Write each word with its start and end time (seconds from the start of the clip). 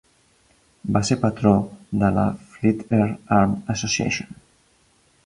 Va 0.95 1.01
ser 1.09 1.17
patró 1.25 1.51
de 2.03 2.09
la 2.17 2.23
Fleet 2.53 2.81
Air 3.01 3.07
Arm 3.39 3.55
Association. 3.75 4.33